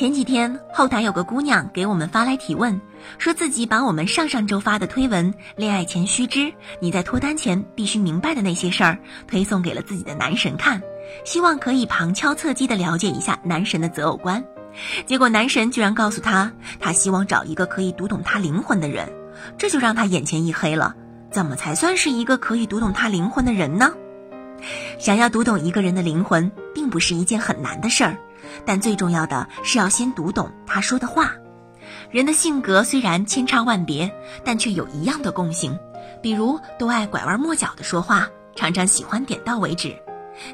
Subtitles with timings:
[0.00, 2.80] 前几天后台有个姑娘给我们发来提问，
[3.18, 8.92] 说自己把我们上上周发的推文《恋爱前须知你在脱单前必须明白的那些事儿》
[9.28, 10.80] 推送给了自己的男神看，
[11.26, 14.42] 希望可以旁敲侧击的了解一下男神的择偶观。
[15.04, 19.06] 结果男神居然告诉她，他希望找一个可以读懂他灵魂的人，
[19.58, 20.94] 这就让他眼前一黑了。
[21.30, 23.92] 怎么才算是一个可以读懂他灵魂的人呢？
[24.98, 28.16] 想要读懂一个人的灵魂，并不是一件很难的事儿。
[28.64, 31.34] 但最重要的是要先读懂他说的话。
[32.10, 34.12] 人的性格虽然千差万别，
[34.44, 35.78] 但却有一样的共性，
[36.22, 39.96] 比如都爱拐弯抹角的说话，常常喜欢点到为止。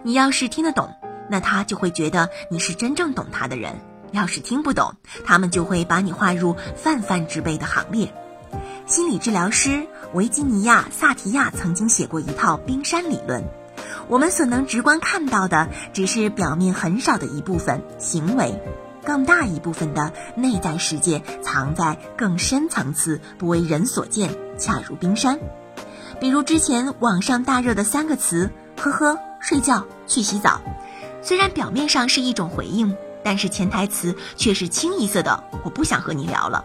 [0.03, 0.95] 你要是听得懂，
[1.31, 3.75] 那他就会觉得你是真正懂他的人；
[4.13, 8.13] 要是听不懂，他们就会把你划入泛泛之辈的行列。
[8.87, 13.45] 心理治疗师维吉尼亚·萨提亚曾经写过一套冰山理论。
[14.09, 18.63] 我们所能直观看到的，只是表面很少的一部分行为，
[19.05, 25.39] 更大一部分的内在世界藏在更深层次，不为人所见，恰如冰山。
[26.21, 30.61] 比如之前网上大热的三个词：呵呵、睡觉、去洗澡。
[31.21, 36.65] 虽然表面上是一种回应，但是潜台词却是清一色的“我不想和你聊了”。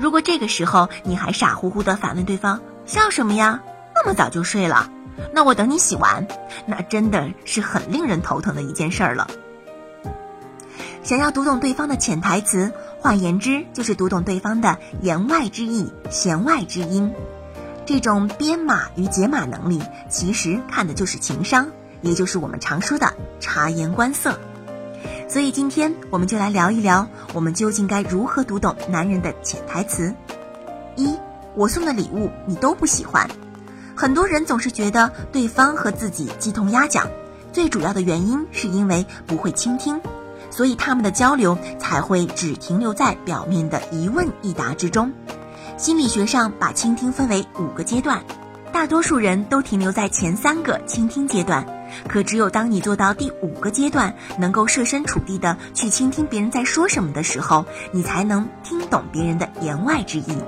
[0.00, 3.62] 如果这个时候你还傻乎乎的反问对方：“笑什么呀？
[3.94, 4.90] 那么早就睡了？”
[5.32, 6.26] 那我等你洗完，
[6.66, 9.28] 那真的是很令人头疼的一件事儿了。
[11.02, 17.12] 想要读懂对方的潜台词，换言之，就是读懂对方的言外之意、弦外之音。
[17.86, 21.70] 这种编码与解码能力，其实看的就是情商，
[22.02, 24.38] 也就是我们常说的察言观色。
[25.28, 30.14] 所以今天我们就来聊一聊，我们究竟该如何读懂男人的潜台词。
[30.96, 31.16] 一，
[31.54, 33.26] 我送的礼物你都不喜欢。
[33.98, 37.08] 很多人总是觉得对方和自己鸡同鸭讲，
[37.52, 40.00] 最主要的原因是因为不会倾听，
[40.52, 45.12] 所以他们的交流才会只停留在表面的一问一答之中。
[45.76, 48.22] 心理学上把倾听分为五个阶段，
[48.72, 51.66] 大多数人都停留在前三个倾听阶段，
[52.08, 60.38] 可只有当你做到第五个阶段，能够设身处地的去倾听别人在说什么的时候，你才能听懂别人的言外之意。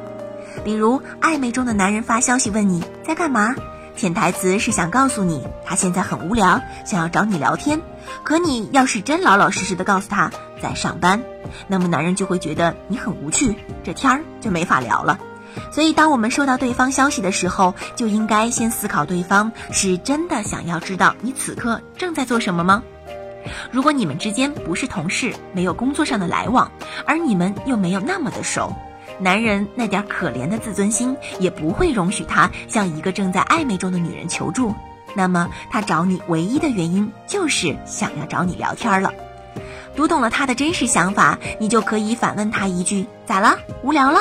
[0.64, 3.54] 比如暧昧中的男人发消息问你在干嘛，
[3.96, 7.80] 潜台词是想告诉你他现在很无聊，想要找你聊天。
[8.22, 11.22] 可你要是真老老实实的告诉他在上班，
[11.68, 15.18] 那么男人就会觉得你很无趣，这天儿就没法聊了。
[15.72, 22.82] 所以，当我们收到对方消息的时候，就应该先思考对方是真的想要知道你此刻正在做什么吗？
[23.72, 26.70] 如果你们之间不是同事，没有工作上的来往，
[27.04, 28.74] 而你们又没有那么的熟。
[29.20, 34.74] 男人那点可怜的自尊心也不会容许他向一个正在暧昧中的女人求助，
[35.14, 39.12] 那么他找你唯一的原因就是想要找你聊天了。
[39.94, 43.58] 读懂了他的真实想法，你就可以反问他一句：“咋了？
[43.82, 44.20] 无聊了？”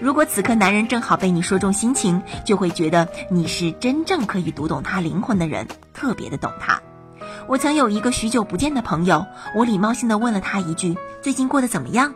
[0.00, 6.80] 如果此刻男人正好被你说中心情，就会觉得你是真正可以读懂他灵魂的人，特别的懂他。
[7.48, 9.26] 我曾有一个许久不见的朋友，
[9.56, 12.14] 我礼貌性的问了他一句：“最近过得怎么样？”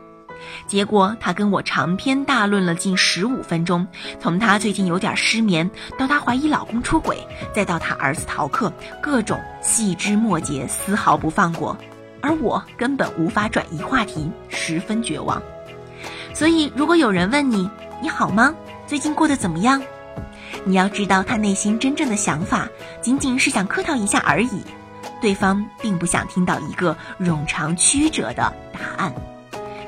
[0.66, 3.86] 结果她跟我长篇大论了近十五分钟，
[4.20, 7.18] 从她最近有点失眠，到她怀疑老公出轨，
[7.54, 11.76] 再到她儿子逃课，各种细枝末节丝毫不放过，
[12.20, 15.42] 而我根本无法转移话题，十分绝望。
[16.34, 17.68] 所以，如果有人问你
[18.00, 18.54] 你好吗，
[18.86, 19.82] 最近过得怎么样，
[20.64, 22.66] 你要知道他内心真正的想法，
[23.00, 24.62] 仅仅是想客套一下而已，
[25.20, 29.12] 对方并不想听到一个冗长曲折的答案。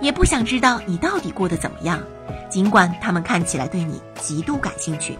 [0.04, 1.98] 也不想知道你到底过得怎么样，
[2.50, 5.18] 尽管他们看起来对你极度感兴趣。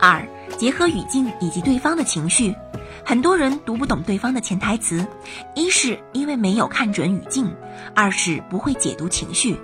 [0.00, 0.26] 二，
[0.58, 2.52] 结合语境以及对方的情绪，
[3.04, 5.06] 很多人读不懂对方的潜台词，
[5.54, 7.48] 一是因为没有看准语境，
[7.94, 9.56] 二是不会解读情绪。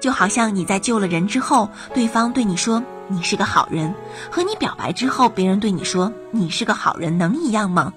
[0.00, 3.94] 就好像你在救了人之后，对方对你说你是个好人，
[4.28, 7.92] 和你表白之后别人对你说你是个好人能一样吗？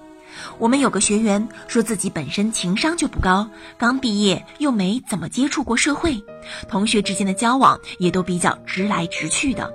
[0.58, 6.22] 我们有个学员说自己本身情商就不高，刚毕业又没怎么接触过社会，
[6.68, 9.72] 同学之间的交往也都比较直来直去的。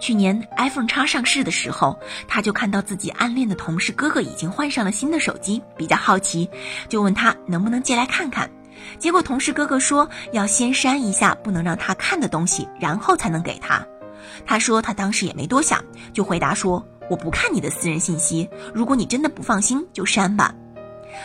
[0.00, 6.50] 去年 iPhone 叉上市的时候，他就看到自己暗恋的同事哥哥已经换上了新的手机，比较好奇，
[6.88, 8.50] 就问他能不能借来看看。
[8.98, 13.86] 结果同事哥哥说要先删一下不能让他看的东西，然后才能给他。
[14.44, 16.84] 他说他当时也没多想，就回答说。
[17.12, 20.54] 我不看你的私人信息，如果你真的不放心，就删吧。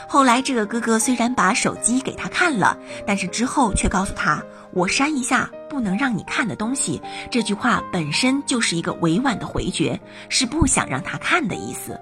[0.06, 4.44] 后来这个哥哥虽然把手机给他看了，但是之后却告诉他
[4.76, 7.02] ：“我删一下不能让你看的东西。”
[7.32, 9.98] 这句话本身就是一个委婉的回绝，
[10.28, 11.98] 是不想让他看的意思。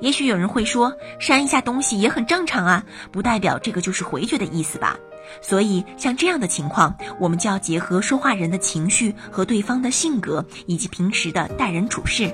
[0.00, 4.96] 也许有人会说，删一下东西也很正常啊，不代表这个就是回绝的意思吧？
[5.42, 12.32] 所以，像这样的情况，我们就要结合说话人的情绪和对方的性格，以及平时的待人处事。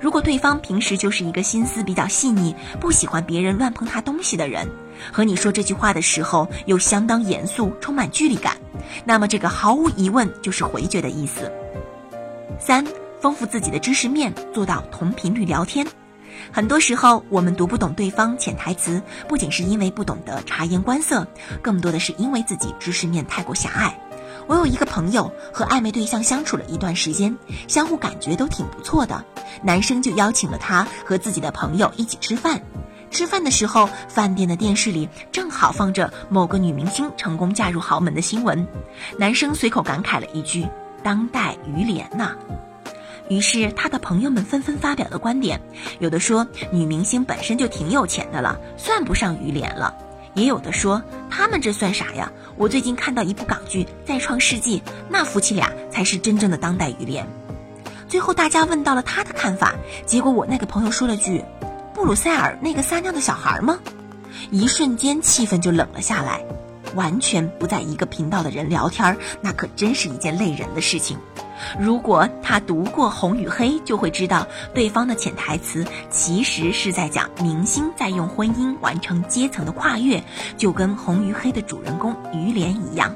[0.00, 4.68] 如果对方平时就是一个心思比较细腻、不喜欢别人乱碰他东西的人，
[5.10, 8.56] 和你说这句话的时候又相当严肃、充满距离感，
[9.04, 11.50] 那么这个毫无疑问就是回绝的意思。
[12.58, 12.86] 三，
[13.20, 15.86] 丰富自己的知识面，做到同频率聊天。
[16.50, 21.26] 很多时候，我们读不懂对方潜台词，不仅是因为不懂得察言观色，
[21.60, 23.98] 更多的是因为自己知识面太过狭隘。
[24.46, 27.36] 我有一个朋友和暧昧对象相处了一段时间，
[27.68, 29.24] 相互感觉都挺不错的，
[29.62, 32.60] 男生就邀请了他和自己的朋友一起吃饭。
[33.10, 38.66] 吃饭的时候，饭店的电视里正好放着某个女明星成功嫁入豪门的新闻，
[39.18, 40.66] 男生随口感慨了一句
[41.04, 42.34] ：“当代于连呐。”
[43.28, 45.60] 于是他的朋友们纷纷发表了观点，
[46.00, 49.94] 有的说女明星本身就挺有钱的了，算不上于连了；
[50.34, 52.32] 也有的说他们这算啥呀？
[52.56, 57.26] 我最近看到一部港剧《再创世纪》，那夫妻俩才是真正的当代于连。
[58.08, 61.42] 最后大家问到了他的看法，结果我那个朋友说了句
[61.94, 63.78] ：“布鲁塞尔那个撒尿的小孩吗？”
[64.50, 66.44] 一瞬间气氛就冷了下来，
[66.94, 71.18] 完全不在一个频道的人聊天，那可真是一件累人的事情。
[71.78, 80.22] 如果他读过《红与黑》，就会知道对方的潜台词其实是在讲明星在用婚姻完成阶层的跨越，
[80.56, 83.14] 就跟《红与黑》的主人公于连一样。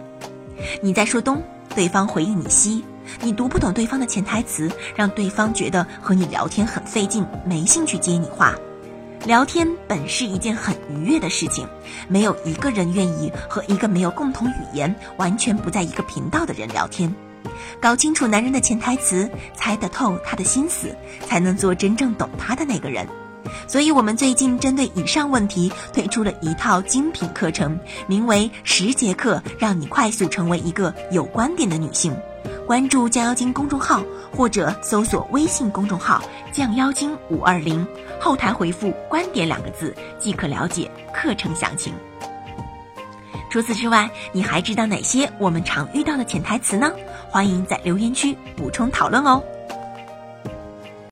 [0.80, 1.42] 你在说东，
[1.74, 2.84] 对方回应你西，
[3.20, 8.54] 你读不懂对方的潜台词，让对方觉得和你聊天很费劲，没兴趣接你话。
[9.26, 11.66] 聊天本是一件很愉悦的事情，
[12.06, 17.12] 没有一个人愿意和一个没有共同语言、完全不在一个频道的人聊天。
[17.80, 20.94] 搞清楚男人的潜台词，猜得透他的心思，
[21.26, 23.04] 才能做真正懂他的那个人。
[23.66, 27.76] 所以，我们最近针对以上问题推出了一套精品课程，
[28.06, 32.12] 名为《十节课让你快速成为一个有观点的女性》。
[32.66, 34.02] 关注“降妖精”公众号，
[34.36, 36.20] 或者搜索微信公众号
[36.50, 37.86] “降妖精五二零”，
[38.20, 41.94] 后台回复“观点”两个字，即可了解课程详情。
[43.48, 46.90] 除此之外，你还知道哪些我们常遇到的潜台词呢？
[47.30, 49.40] 欢迎在留言区补充讨论哦。